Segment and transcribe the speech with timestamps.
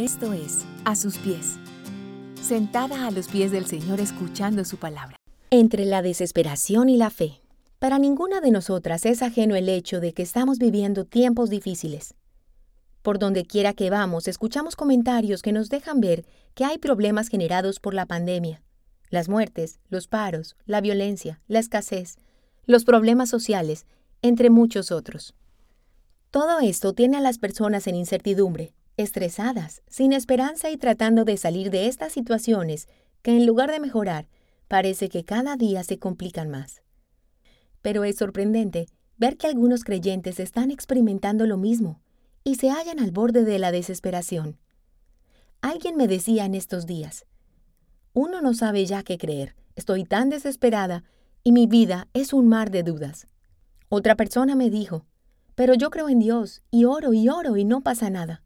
[0.00, 1.58] Esto es A sus pies.
[2.40, 5.16] Sentada a los pies del Señor escuchando su palabra.
[5.50, 7.42] Entre la desesperación y la fe.
[7.78, 12.14] Para ninguna de nosotras es ajeno el hecho de que estamos viviendo tiempos difíciles.
[13.02, 16.24] Por donde quiera que vamos, escuchamos comentarios que nos dejan ver
[16.54, 18.62] que hay problemas generados por la pandemia.
[19.10, 22.16] Las muertes, los paros, la violencia, la escasez,
[22.64, 23.84] los problemas sociales,
[24.22, 25.34] entre muchos otros.
[26.30, 31.70] Todo esto tiene a las personas en incertidumbre, estresadas, sin esperanza y tratando de salir
[31.70, 32.88] de estas situaciones
[33.22, 34.28] que en lugar de mejorar,
[34.68, 36.82] parece que cada día se complican más.
[37.82, 38.86] Pero es sorprendente
[39.16, 42.00] ver que algunos creyentes están experimentando lo mismo
[42.44, 44.58] y se hallan al borde de la desesperación.
[45.60, 47.26] Alguien me decía en estos días,
[48.12, 51.04] uno no sabe ya qué creer, estoy tan desesperada
[51.44, 53.26] y mi vida es un mar de dudas.
[53.88, 55.04] Otra persona me dijo,
[55.54, 58.42] pero yo creo en Dios y oro y oro y no pasa nada.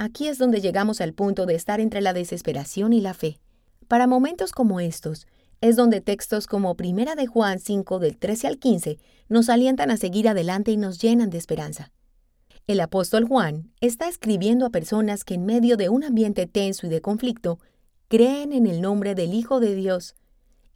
[0.00, 3.40] Aquí es donde llegamos al punto de estar entre la desesperación y la fe.
[3.88, 5.26] Para momentos como estos,
[5.60, 9.96] es donde textos como Primera de Juan 5 del 13 al 15 nos alientan a
[9.96, 11.90] seguir adelante y nos llenan de esperanza.
[12.68, 16.90] El apóstol Juan está escribiendo a personas que en medio de un ambiente tenso y
[16.90, 17.58] de conflicto
[18.06, 20.14] creen en el nombre del Hijo de Dios,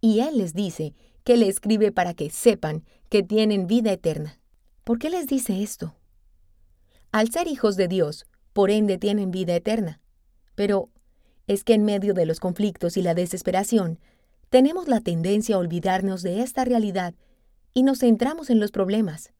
[0.00, 4.40] y él les dice que le escribe para que sepan que tienen vida eterna.
[4.82, 5.94] ¿Por qué les dice esto?
[7.12, 10.00] Al ser hijos de Dios, por ende tienen vida eterna.
[10.54, 10.88] Pero
[11.46, 13.98] es que en medio de los conflictos y la desesperación,
[14.50, 17.14] tenemos la tendencia a olvidarnos de esta realidad
[17.74, 19.32] y nos centramos en los problemas.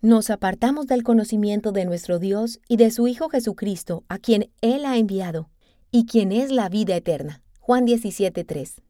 [0.00, 4.84] Nos apartamos del conocimiento de nuestro Dios y de su Hijo Jesucristo, a quien Él
[4.84, 5.50] ha enviado,
[5.90, 7.42] y quien es la vida eterna.
[7.58, 8.82] Juan 17:3.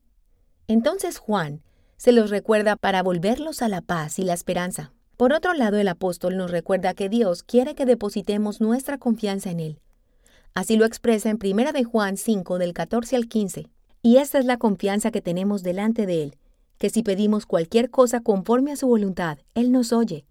[0.67, 1.63] Entonces Juan
[1.97, 4.93] se los recuerda para volverlos a la paz y la esperanza.
[5.19, 9.59] Por otro lado, el apóstol nos recuerda que Dios quiere que depositemos nuestra confianza en
[9.59, 9.81] Él.
[10.55, 13.67] Así lo expresa en 1 de Juan 5 del 14 al 15.
[14.01, 16.37] Y esta es la confianza que tenemos delante de Él,
[16.79, 20.25] que si pedimos cualquier cosa conforme a su voluntad, Él nos oye.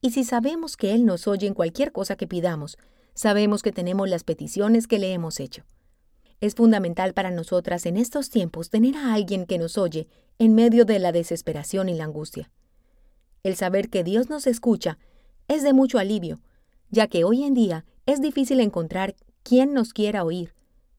[0.00, 2.78] Y si sabemos que Él nos oye en cualquier cosa que pidamos,
[3.12, 5.64] sabemos que tenemos las peticiones que le hemos hecho.
[6.40, 10.08] Es fundamental para nosotras en estos tiempos tener a alguien que nos oye
[10.38, 12.50] en medio de la desesperación y la angustia.
[13.42, 14.98] El saber que Dios nos escucha
[15.48, 16.40] es de mucho alivio,
[16.90, 20.54] ya que hoy en día es difícil encontrar quien nos quiera oír,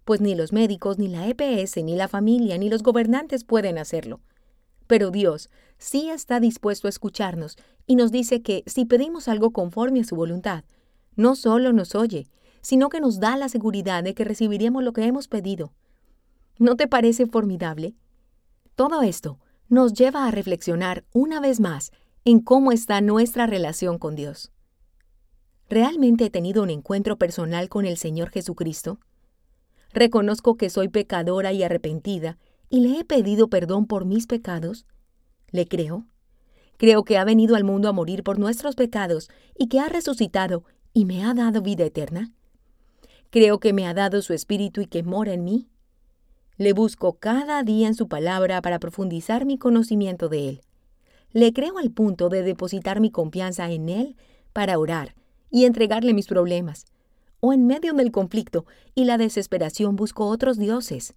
[0.06, 4.22] pues ni los médicos, ni la EPS, ni la familia, ni los gobernantes pueden hacerlo.
[4.88, 10.02] Pero Dios sí está dispuesto a escucharnos y nos dice que si pedimos algo conforme
[10.02, 10.64] a su voluntad,
[11.16, 12.28] no solo nos oye,
[12.62, 15.74] sino que nos da la seguridad de que recibiremos lo que hemos pedido.
[16.58, 17.96] ¿No te parece formidable?
[18.76, 21.92] Todo esto nos lleva a reflexionar una vez más
[22.24, 24.52] en cómo está nuestra relación con Dios.
[25.70, 29.00] ¿Realmente he tenido un encuentro personal con el Señor Jesucristo?
[29.94, 32.38] ¿Reconozco que soy pecadora y arrepentida
[32.70, 34.86] y le he pedido perdón por mis pecados?
[35.50, 36.06] ¿Le creo?
[36.78, 40.64] Creo que ha venido al mundo a morir por nuestros pecados y que ha resucitado
[40.94, 42.32] y me ha dado vida eterna.
[43.30, 45.70] Creo que me ha dado su espíritu y que mora en mí.
[46.58, 50.62] Le busco cada día en su palabra para profundizar mi conocimiento de él.
[51.34, 54.16] Le creo al punto de depositar mi confianza en Él
[54.54, 55.16] para orar
[55.50, 56.86] y entregarle mis problemas.
[57.40, 58.66] O en medio del conflicto
[58.96, 61.16] y la desesperación busco otros dioses,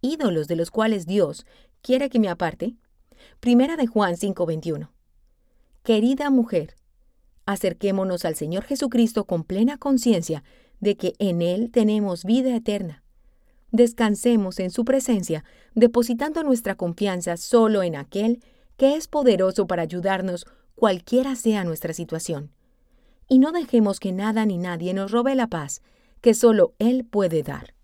[0.00, 1.46] ídolos de los cuales Dios
[1.80, 2.74] quiere que me aparte.
[3.40, 4.90] Primera de Juan 5:21.
[5.82, 6.76] Querida mujer,
[7.46, 10.44] acerquémonos al Señor Jesucristo con plena conciencia
[10.80, 13.02] de que en Él tenemos vida eterna.
[13.70, 15.44] Descansemos en su presencia,
[15.74, 18.40] depositando nuestra confianza solo en aquel
[18.76, 22.50] que es poderoso para ayudarnos cualquiera sea nuestra situación.
[23.28, 25.82] Y no dejemos que nada ni nadie nos robe la paz
[26.20, 27.74] que solo Él puede dar.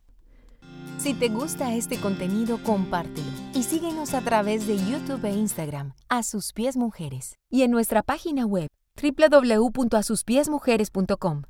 [0.99, 6.25] Si te gusta este contenido, compártelo y síguenos a través de YouTube e Instagram, A
[6.25, 8.69] Sus Pies Mujeres, y en nuestra página web
[9.01, 11.43] www.asuspiesmujeres.com.